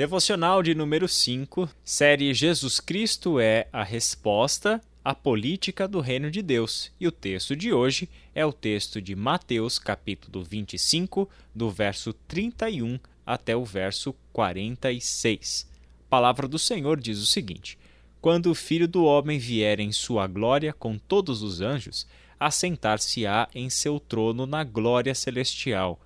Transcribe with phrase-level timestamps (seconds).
[0.00, 6.40] Devocional de número 5, série Jesus Cristo é a resposta à política do reino de
[6.40, 6.90] Deus.
[6.98, 12.98] E o texto de hoje é o texto de Mateus, capítulo 25, do verso 31
[13.26, 15.68] até o verso 46.
[16.06, 17.76] A palavra do Senhor diz o seguinte:
[18.22, 22.06] Quando o Filho do homem vier em sua glória com todos os anjos,
[22.40, 26.00] assentar-se-á em seu trono na glória celestial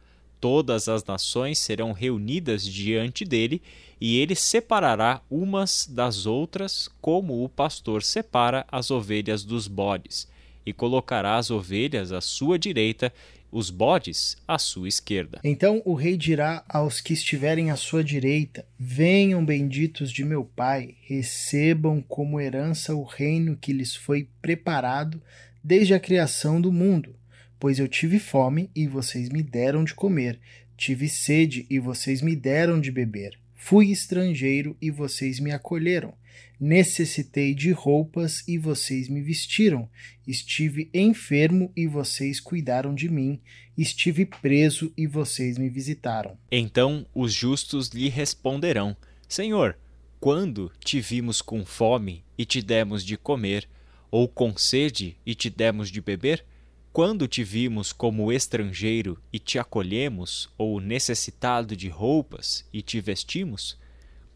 [0.44, 3.62] todas as nações serão reunidas diante dele,
[3.98, 10.28] e ele separará umas das outras, como o pastor separa as ovelhas dos bodes,
[10.66, 13.10] e colocará as ovelhas à sua direita,
[13.50, 15.40] os bodes à sua esquerda.
[15.42, 20.94] Então o rei dirá aos que estiverem à sua direita: Venham benditos de meu Pai,
[21.08, 25.22] recebam como herança o reino que lhes foi preparado
[25.62, 27.14] desde a criação do mundo
[27.58, 30.38] Pois eu tive fome e vocês me deram de comer,
[30.76, 36.14] tive sede e vocês me deram de beber, fui estrangeiro e vocês me acolheram,
[36.60, 39.88] necessitei de roupas e vocês me vestiram,
[40.26, 43.40] estive enfermo e vocês cuidaram de mim,
[43.76, 46.36] estive preso e vocês me visitaram.
[46.50, 48.96] Então os justos lhe responderão:
[49.28, 49.78] Senhor,
[50.20, 53.68] quando te vimos com fome e te demos de comer,
[54.10, 56.44] ou com sede e te demos de beber?
[56.94, 63.76] Quando te vimos como estrangeiro e te acolhemos, ou necessitado de roupas e te vestimos?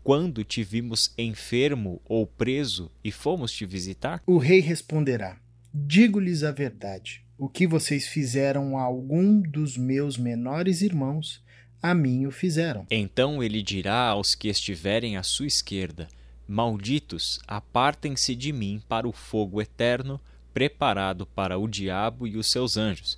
[0.03, 4.21] Quando te vimos enfermo ou preso e fomos te visitar?
[4.27, 5.39] O rei responderá:
[5.73, 7.25] Digo-lhes a verdade.
[7.39, 11.41] O que vocês fizeram a algum dos meus menores irmãos,
[11.81, 12.85] a mim o fizeram.
[12.91, 16.09] Então ele dirá aos que estiverem à sua esquerda:
[16.49, 20.21] Malditos, apartem-se de mim para o fogo eterno
[20.59, 23.17] preparado para o diabo e os seus anjos,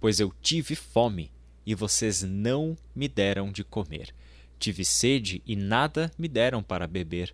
[0.00, 1.30] pois eu tive fome
[1.64, 4.12] e vocês não me deram de comer.
[4.58, 7.32] Tive sede e nada me deram para beber.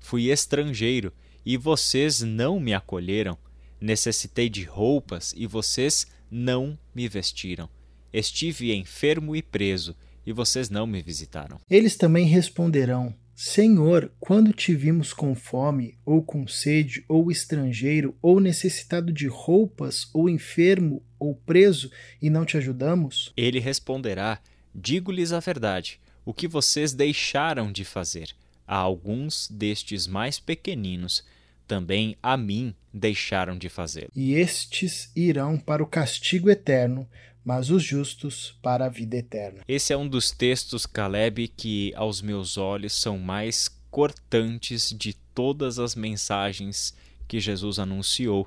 [0.00, 1.12] Fui estrangeiro
[1.46, 3.38] e vocês não me acolheram.
[3.80, 7.68] Necessitei de roupas e vocês não me vestiram.
[8.12, 9.94] Estive enfermo e preso
[10.26, 11.60] e vocês não me visitaram.
[11.70, 18.40] Eles também responderão: Senhor, quando te vimos com fome, ou com sede, ou estrangeiro, ou
[18.40, 21.88] necessitado de roupas, ou enfermo, ou preso,
[22.20, 23.32] e não te ajudamos?
[23.36, 24.40] Ele responderá:
[24.74, 28.34] Digo-lhes a verdade, o que vocês deixaram de fazer.
[28.66, 31.24] A alguns destes mais pequeninos,
[31.64, 34.08] também a mim deixaram de fazer.
[34.16, 37.08] E estes irão para o castigo eterno,
[37.48, 39.62] mas os justos para a vida eterna.
[39.66, 45.78] Esse é um dos textos, Caleb, que aos meus olhos são mais cortantes de todas
[45.78, 46.94] as mensagens
[47.26, 48.46] que Jesus anunciou,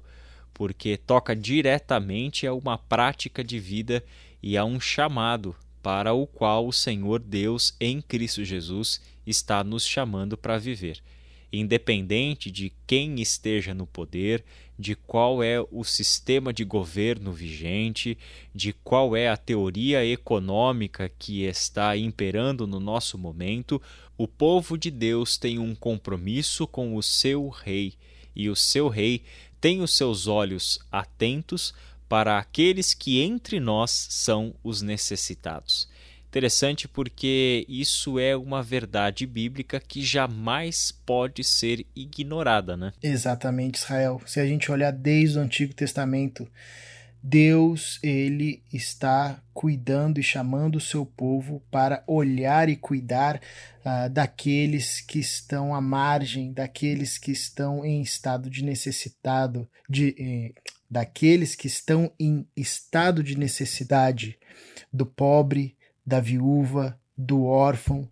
[0.54, 4.04] porque toca diretamente a uma prática de vida
[4.40, 9.84] e a um chamado para o qual o Senhor Deus em Cristo Jesus está nos
[9.84, 11.02] chamando para viver
[11.52, 14.44] independente de quem esteja no poder,
[14.82, 18.18] de qual é o sistema de governo vigente,
[18.54, 23.80] de qual é a teoria econômica que está imperando no nosso momento,
[24.18, 27.94] o povo de Deus tem um compromisso com o seu rei,
[28.36, 29.24] e o seu rei
[29.62, 31.76] tem os seus olhos atentos
[32.10, 35.88] para aqueles que entre nós são os necessitados.
[36.32, 42.94] Interessante porque isso é uma verdade bíblica que jamais pode ser ignorada, né?
[43.04, 44.22] Exatamente, Israel.
[44.26, 46.48] Se a gente olhar desde o Antigo Testamento,
[47.22, 53.42] Deus, ele está cuidando e chamando o seu povo para olhar e cuidar
[53.86, 60.54] uh, daqueles que estão à margem, daqueles que estão em estado de necessitado, de, eh,
[60.90, 64.40] daqueles que estão em estado de necessidade,
[64.94, 65.76] do pobre,
[66.06, 68.08] da viúva, do órfão.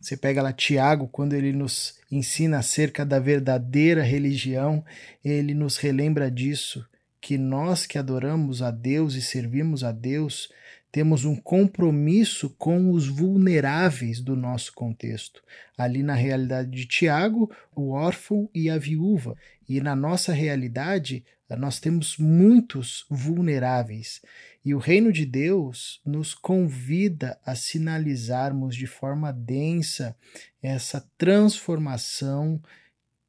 [0.00, 4.84] Você pega lá Tiago, quando ele nos ensina acerca da verdadeira religião,
[5.24, 6.86] ele nos relembra disso,
[7.20, 10.50] que nós que adoramos a Deus e servimos a Deus,
[10.90, 15.42] temos um compromisso com os vulneráveis do nosso contexto.
[15.76, 19.36] Ali na realidade de Tiago, o órfão e a viúva.
[19.68, 21.24] E na nossa realidade,
[21.58, 24.22] nós temos muitos vulneráveis.
[24.64, 30.16] E o reino de Deus nos convida a sinalizarmos de forma densa
[30.62, 32.60] essa transformação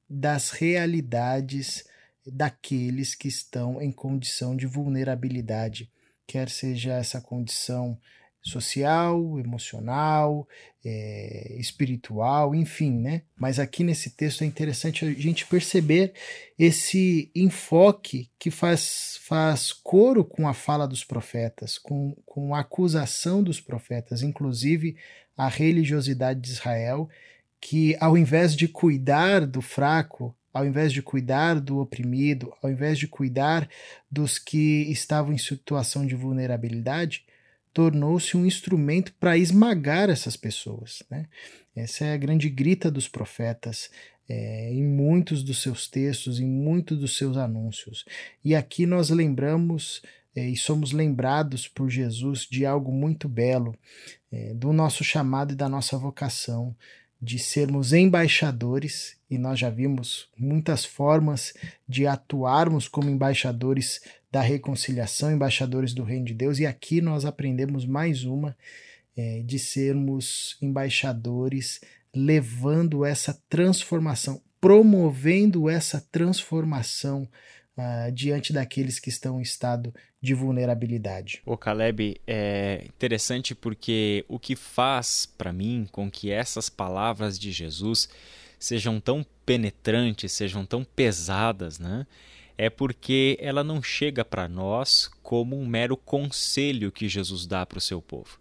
[0.10, 1.84] das realidades
[2.26, 5.90] daqueles que estão em condição de vulnerabilidade
[6.30, 7.98] quer seja essa condição
[8.40, 10.48] social, emocional,
[10.86, 13.24] é, espiritual, enfim, né?
[13.36, 16.14] Mas aqui nesse texto é interessante a gente perceber
[16.58, 23.44] esse enfoque que faz, faz coro com a fala dos profetas, com, com a acusação
[23.44, 24.96] dos profetas, inclusive
[25.36, 27.10] a religiosidade de Israel,
[27.60, 32.98] que ao invés de cuidar do fraco, ao invés de cuidar do oprimido, ao invés
[32.98, 33.70] de cuidar
[34.10, 37.26] dos que estavam em situação de vulnerabilidade,
[37.74, 41.04] tornou-se um instrumento para esmagar essas pessoas.
[41.10, 41.28] Né?
[41.76, 43.90] Essa é a grande grita dos profetas
[44.28, 48.06] é, em muitos dos seus textos, em muitos dos seus anúncios.
[48.44, 50.02] E aqui nós lembramos
[50.36, 53.76] é, e somos lembrados por Jesus de algo muito belo,
[54.32, 56.76] é, do nosso chamado e da nossa vocação,
[57.22, 61.54] de sermos embaixadores, e nós já vimos muitas formas
[61.88, 64.02] de atuarmos como embaixadores
[64.32, 68.56] da reconciliação, embaixadores do Reino de Deus, e aqui nós aprendemos mais uma
[69.18, 71.82] é, de sermos embaixadores,
[72.16, 77.28] levando essa transformação, promovendo essa transformação
[77.80, 81.42] uh, diante daqueles que estão em estado de vulnerabilidade.
[81.46, 87.52] O Caleb é interessante porque o que faz para mim com que essas palavras de
[87.52, 88.10] Jesus
[88.60, 92.06] sejam tão penetrantes, sejam tão pesadas, né?
[92.58, 97.78] É porque ela não chega para nós como um mero conselho que Jesus dá para
[97.78, 98.38] o seu povo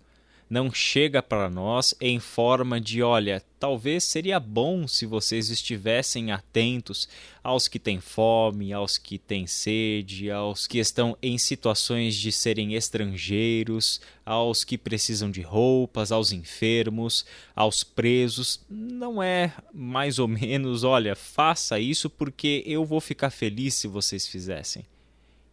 [0.50, 7.08] não chega para nós em forma de: olha, talvez seria bom se vocês estivessem atentos
[7.42, 12.74] aos que têm fome, aos que têm sede, aos que estão em situações de serem
[12.74, 18.64] estrangeiros, aos que precisam de roupas, aos enfermos, aos presos.
[18.70, 24.26] Não é mais ou menos: olha, faça isso porque eu vou ficar feliz se vocês
[24.26, 24.86] fizessem.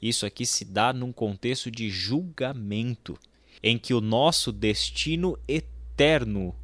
[0.01, 3.17] Isso aqui se dá num contexto de julgamento
[3.61, 6.55] em que o nosso destino eterno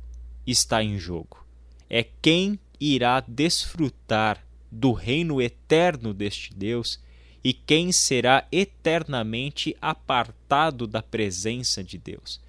[0.46, 1.46] está em jogo.
[1.90, 7.00] É quem irá desfrutar do reino eterno deste Deus
[7.44, 12.40] e quem será eternamente apartado da presença de Deus.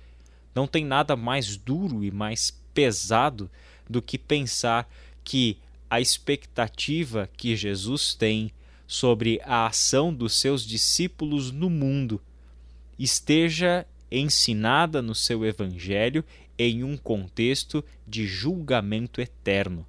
[0.54, 3.50] Não tem nada mais duro e mais pesado
[3.88, 4.88] do que pensar
[5.24, 5.58] que
[5.88, 8.52] a expectativa que Jesus tem
[8.86, 12.20] sobre a ação dos seus discípulos no mundo
[12.98, 13.86] esteja
[14.18, 16.24] ensinada no seu evangelho
[16.58, 19.86] em um contexto de julgamento eterno.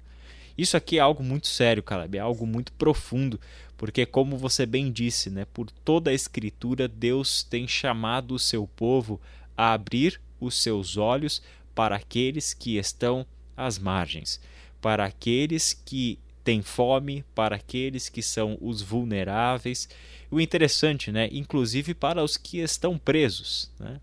[0.56, 3.40] Isso aqui é algo muito sério, Caleb, é algo muito profundo,
[3.76, 8.66] porque como você bem disse, né, por toda a escritura Deus tem chamado o seu
[8.66, 9.20] povo
[9.56, 11.42] a abrir os seus olhos
[11.74, 13.26] para aqueles que estão
[13.56, 14.40] às margens,
[14.80, 19.88] para aqueles que têm fome, para aqueles que são os vulneráveis.
[20.30, 24.00] O interessante, né, inclusive para os que estão presos, né?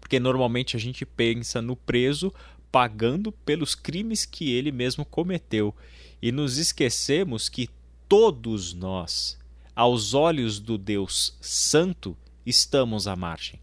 [0.00, 2.32] Porque normalmente a gente pensa no preso
[2.70, 5.74] pagando pelos crimes que ele mesmo cometeu
[6.20, 7.70] e nos esquecemos que
[8.08, 9.38] todos nós,
[9.76, 13.60] aos olhos do Deus Santo, estamos à margem.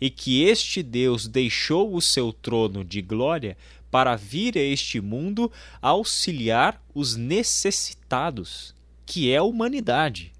[0.00, 3.56] E que este Deus deixou o seu trono de glória
[3.90, 8.74] para vir a este mundo auxiliar os necessitados,
[9.04, 10.32] que é a humanidade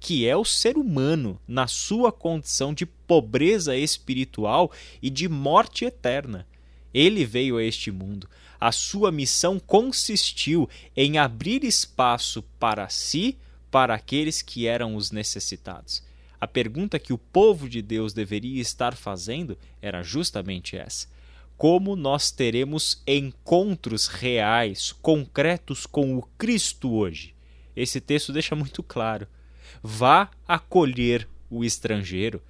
[0.00, 6.46] que é o ser humano na sua condição de pobreza espiritual e de morte eterna.
[6.92, 8.26] Ele veio a este mundo.
[8.58, 13.36] A sua missão consistiu em abrir espaço para si,
[13.70, 16.02] para aqueles que eram os necessitados.
[16.40, 21.06] A pergunta que o povo de Deus deveria estar fazendo era justamente essa:
[21.58, 27.34] como nós teremos encontros reais, concretos com o Cristo hoje?
[27.76, 29.28] Esse texto deixa muito claro
[29.82, 32.42] vá acolher o estrangeiro,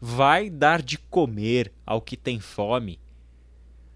[0.00, 2.98] vai dar de comer ao que tem fome,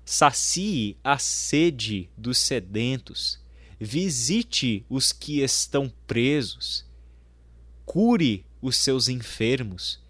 [0.05, 3.41] sacie a sede dos sedentos,
[3.79, 6.87] visite os que estão presos,
[7.85, 10.01] cure os seus enfermos.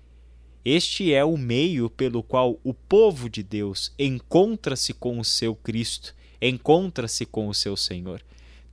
[0.65, 6.15] Este é o meio pelo qual o povo de Deus encontra-se com o seu Cristo,
[6.43, 8.23] encontra-se com o seu Senhor.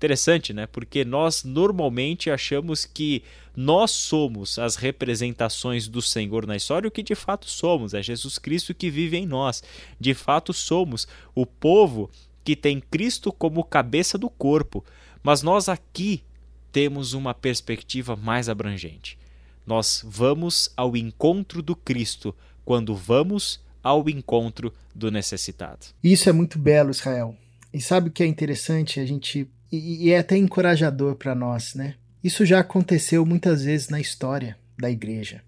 [0.03, 0.67] Interessante, né?
[0.67, 3.24] Porque nós normalmente achamos que
[3.55, 8.38] nós somos as representações do Senhor na história, o que de fato somos, é Jesus
[8.38, 9.63] Cristo que vive em nós.
[9.98, 12.12] De fato somos o povo
[12.43, 14.83] que tem Cristo como cabeça do corpo.
[15.24, 16.22] Mas nós aqui
[16.69, 19.17] temos uma perspectiva mais abrangente.
[19.65, 25.86] Nós vamos ao encontro do Cristo quando vamos ao encontro do necessitado.
[26.03, 27.38] Isso é muito belo, Israel.
[27.74, 29.00] E sabe o que é interessante?
[29.00, 31.96] A gente e, é até encorajador para nós, né?
[32.24, 35.42] Isso já aconteceu muitas vezes na história da igreja.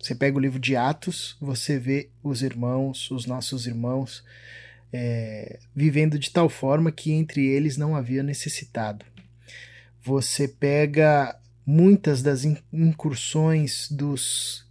[0.00, 4.24] Você pega o livro de Atos, você vê os irmãos, os nossos irmãos,
[4.92, 9.04] é, vivendo de tal forma que entre eles não havia necessitado.
[10.02, 14.64] Você pega muitas das incursões dos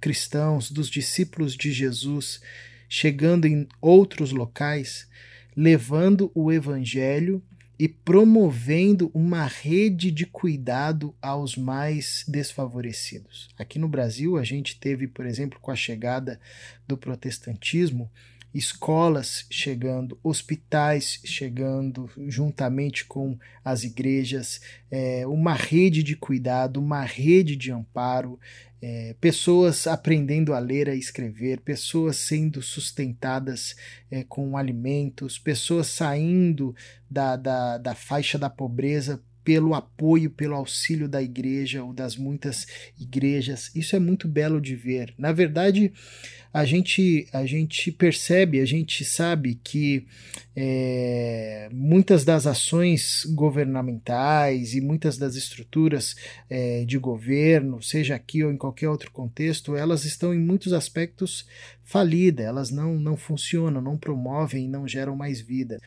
[0.00, 2.40] cristãos, dos discípulos de Jesus,
[2.88, 5.08] chegando em outros locais,
[5.56, 7.42] levando o evangelho
[7.80, 13.48] e promovendo uma rede de cuidado aos mais desfavorecidos.
[13.58, 16.38] Aqui no Brasil, a gente teve, por exemplo, com a chegada
[16.86, 18.10] do protestantismo,
[18.52, 27.54] escolas chegando, hospitais chegando juntamente com as igrejas, é, uma rede de cuidado, uma rede
[27.56, 28.38] de amparo,
[28.82, 33.76] é, pessoas aprendendo a ler e escrever, pessoas sendo sustentadas
[34.10, 36.74] é, com alimentos, pessoas saindo
[37.08, 42.66] da, da, da faixa da pobreza pelo apoio, pelo auxílio da igreja ou das muitas
[42.98, 43.70] igrejas.
[43.74, 45.14] Isso é muito belo de ver.
[45.18, 45.92] Na verdade,
[46.52, 50.04] a gente, a gente percebe, a gente sabe que
[50.56, 56.16] é, muitas das ações governamentais e muitas das estruturas
[56.48, 61.46] é, de governo, seja aqui ou em qualquer outro contexto, elas estão em muitos aspectos
[61.84, 65.80] falidas, elas não, não funcionam, não promovem, não geram mais vida.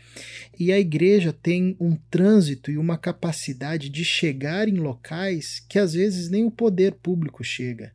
[0.58, 3.43] E a igreja tem um trânsito e uma capacidade
[3.90, 7.92] de chegar em locais que às vezes nem o poder público chega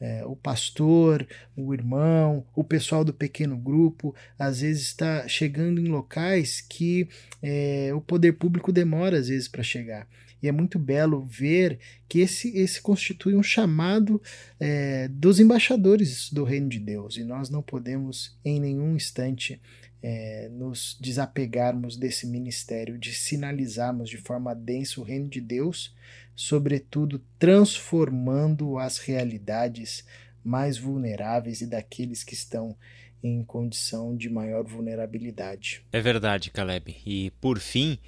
[0.00, 5.88] é, o pastor, o irmão, o pessoal do pequeno grupo, às vezes está chegando em
[5.88, 7.06] locais que
[7.42, 10.08] é, o poder público demora às vezes para chegar.
[10.42, 11.78] E é muito belo ver
[12.08, 14.22] que esse, esse constitui um chamado
[14.58, 17.18] é, dos embaixadores do reino de Deus.
[17.18, 19.60] E nós não podemos, em nenhum instante,
[20.02, 25.94] é, nos desapegarmos desse ministério, de sinalizarmos de forma densa o reino de Deus
[26.40, 30.06] sobretudo transformando as realidades
[30.42, 32.74] mais vulneráveis e daqueles que estão
[33.22, 35.84] em condição de maior vulnerabilidade.
[35.92, 36.96] É verdade, Caleb.
[37.04, 37.98] E por fim,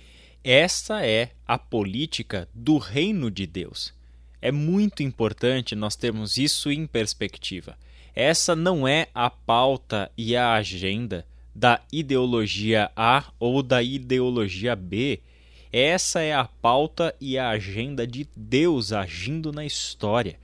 [0.42, 3.92] esta é a política do reino de Deus.
[4.40, 7.76] É muito importante nós termos isso em perspectiva.
[8.14, 15.20] Essa não é a pauta e a agenda da ideologia A ou da ideologia B
[15.72, 20.38] essa é a pauta e a agenda de Deus agindo na história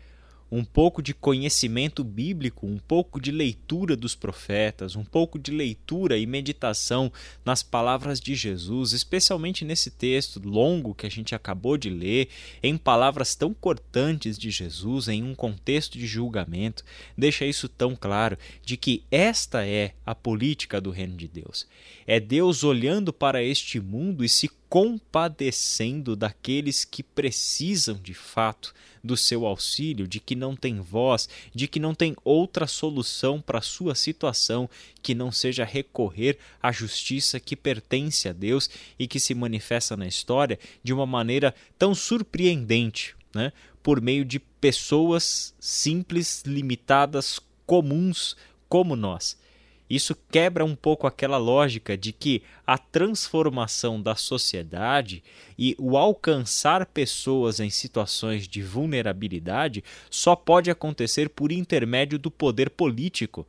[0.50, 6.16] um pouco de conhecimento bíblico, um pouco de leitura dos profetas, um pouco de leitura
[6.16, 7.12] e meditação
[7.44, 12.28] nas palavras de Jesus, especialmente nesse texto longo que a gente acabou de ler,
[12.62, 16.84] em palavras tão cortantes de Jesus, em um contexto de julgamento,
[17.16, 21.66] deixa isso tão claro de que esta é a política do reino de Deus.
[22.06, 29.16] É Deus olhando para este mundo e se compadecendo daqueles que precisam de fato do
[29.16, 33.94] seu auxílio, de que não tem voz, de que não tem outra solução para sua
[33.94, 34.68] situação
[35.02, 40.06] que não seja recorrer à justiça que pertence a Deus e que se manifesta na
[40.06, 43.52] história de uma maneira tão surpreendente, né?
[43.82, 48.36] por meio de pessoas simples, limitadas, comuns
[48.68, 49.38] como nós.
[49.88, 55.22] Isso quebra um pouco aquela lógica de que a transformação da sociedade
[55.58, 62.68] e o alcançar pessoas em situações de vulnerabilidade só pode acontecer por intermédio do poder
[62.68, 63.46] político.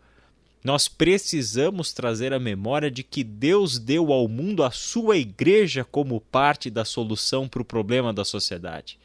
[0.64, 6.20] Nós precisamos trazer a memória de que Deus deu ao mundo a sua igreja como
[6.20, 8.98] parte da solução para o problema da sociedade.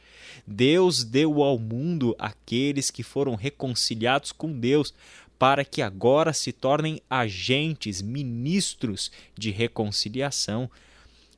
[0.46, 4.92] Deus deu ao mundo aqueles que foram reconciliados com Deus,
[5.38, 10.70] para que agora se tornem agentes, ministros de reconciliação.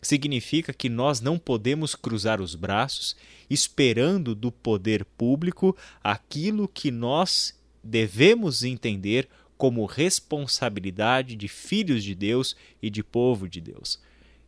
[0.00, 3.16] Significa que nós não podemos cruzar os braços
[3.48, 12.54] esperando do poder público aquilo que nós devemos entender como responsabilidade de filhos de Deus
[12.82, 13.98] e de povo de Deus.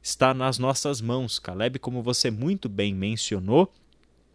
[0.03, 3.73] Está nas nossas mãos, Caleb, como você muito bem mencionou,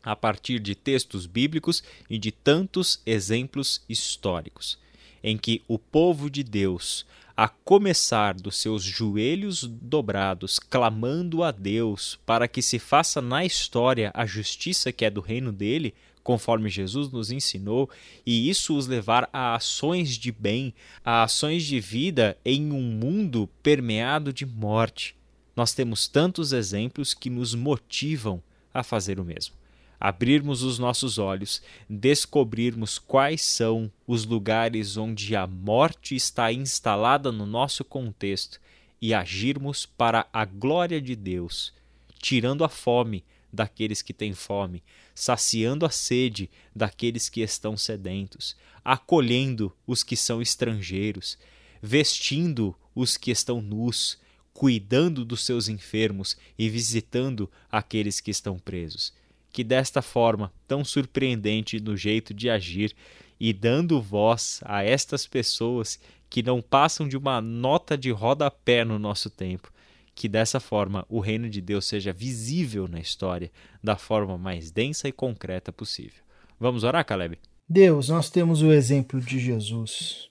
[0.02, 4.83] a partir de textos bíblicos e de tantos exemplos históricos
[5.24, 12.20] em que o povo de Deus, a começar dos seus joelhos dobrados, clamando a Deus
[12.26, 17.12] para que se faça na história a justiça que é do reino dele, conforme Jesus
[17.12, 17.90] nos ensinou,
[18.26, 23.50] e isso os levar a ações de bem, a ações de vida em um mundo
[23.62, 25.16] permeado de morte.
[25.56, 28.42] Nós temos tantos exemplos que nos motivam
[28.74, 29.63] a fazer o mesmo
[30.04, 37.46] abrirmos os nossos olhos, descobrirmos quais são os lugares onde a morte está instalada no
[37.46, 38.60] nosso contexto
[39.02, 41.74] e agirmos para a glória de Deus,
[42.20, 44.84] tirando a fome daqueles que têm fome,
[45.16, 51.38] saciando a sede daqueles que estão sedentos, acolhendo os que são estrangeiros,
[51.82, 54.18] vestindo os que estão nus,
[54.54, 59.14] cuidando dos seus enfermos e visitando aqueles que estão presos
[59.54, 62.94] que desta forma tão surpreendente no jeito de agir
[63.40, 68.98] e dando voz a estas pessoas que não passam de uma nota de rodapé no
[68.98, 69.72] nosso tempo,
[70.16, 75.08] que dessa forma o reino de Deus seja visível na história da forma mais densa
[75.08, 76.24] e concreta possível.
[76.60, 77.38] Vamos orar, Caleb?
[77.70, 80.30] Deus, nós temos o exemplo de Jesus,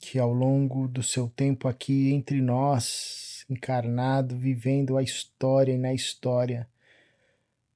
[0.00, 5.92] que ao longo do seu tempo aqui entre nós, encarnado, vivendo a história e na
[5.92, 6.68] história,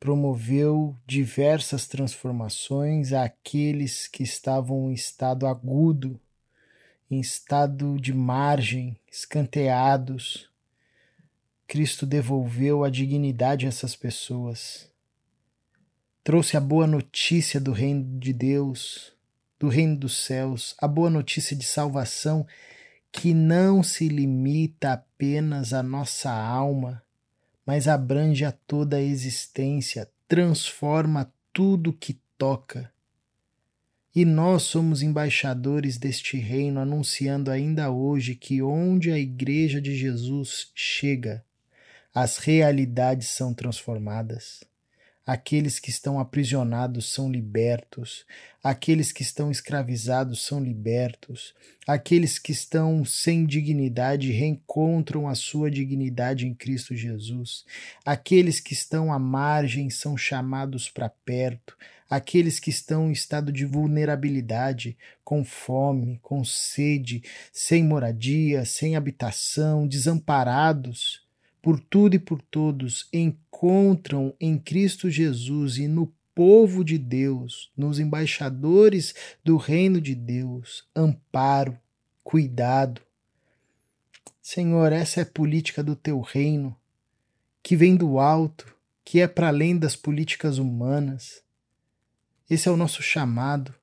[0.01, 6.21] promoveu diversas transformações àqueles que estavam em estado agudo,
[7.11, 10.49] em estado de margem, escanteados.
[11.67, 14.89] Cristo devolveu a dignidade a essas pessoas.
[16.23, 19.13] Trouxe a boa notícia do reino de Deus,
[19.59, 22.47] do reino dos céus, a boa notícia de salvação
[23.11, 27.03] que não se limita apenas à nossa alma,
[27.69, 32.91] mas abrange a toda a existência, transforma tudo que toca.
[34.17, 40.73] E nós somos embaixadores deste reino, anunciando ainda hoje que onde a Igreja de Jesus
[40.75, 41.45] chega,
[42.15, 44.65] as realidades são transformadas.
[45.29, 48.25] Aqueles que estão aprisionados são libertos,
[48.65, 51.55] aqueles que estão escravizados são libertos,
[51.87, 57.67] aqueles que estão sem dignidade reencontram a sua dignidade em Cristo Jesus,
[58.07, 61.77] aqueles que estão à margem são chamados para perto,
[62.09, 69.87] aqueles que estão em estado de vulnerabilidade, com fome, com sede, sem moradia, sem habitação,
[69.87, 71.28] desamparados
[71.69, 77.99] por tudo e por todos, encontram em Cristo Jesus e no povo de Deus, nos
[77.99, 81.79] embaixadores do reino de Deus, amparo,
[82.25, 83.03] cuidado.
[84.41, 86.75] Senhor, essa é a política do teu reino,
[87.63, 91.43] que vem do alto, que é para além das políticas humanas.
[92.49, 93.75] Esse é o nosso chamado.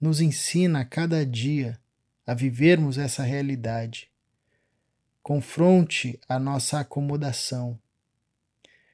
[0.00, 1.78] Nos ensina a cada dia
[2.26, 4.08] a vivermos essa realidade
[5.28, 7.78] confronte a nossa acomodação,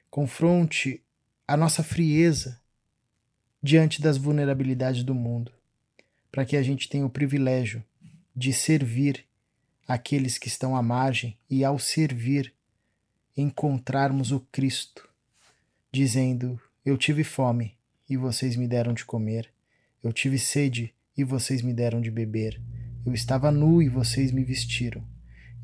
[0.09, 1.01] confronte
[1.47, 2.59] a nossa frieza
[3.63, 5.53] diante das vulnerabilidades do mundo,
[6.29, 7.81] para que a gente tenha o privilégio
[8.35, 9.23] de servir
[9.87, 12.53] aqueles que estão à margem e, ao servir,
[13.37, 15.07] encontrarmos o Cristo,
[15.89, 17.77] dizendo: Eu tive fome
[18.09, 19.49] e vocês me deram de comer,
[20.03, 22.61] eu tive sede e vocês me deram de beber,
[23.05, 25.14] eu estava nu e vocês me vestiram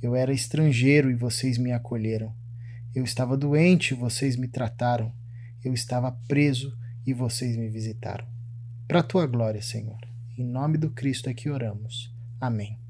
[0.01, 2.33] eu era estrangeiro e vocês me acolheram.
[2.93, 5.13] Eu estava doente e vocês me trataram.
[5.63, 8.25] Eu estava preso e vocês me visitaram.
[8.87, 9.99] Para tua glória, Senhor.
[10.37, 12.13] Em nome do Cristo é que oramos.
[12.39, 12.80] Amém.